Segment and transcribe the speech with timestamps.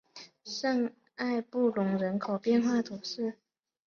[0.45, 3.37] 圣埃尔布隆人口变化图示